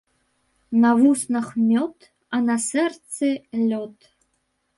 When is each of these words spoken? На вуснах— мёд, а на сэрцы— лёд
На 0.81 0.91
вуснах— 0.99 1.47
мёд, 1.69 1.97
а 2.35 2.37
на 2.47 2.57
сэрцы— 2.69 3.29
лёд 3.69 3.95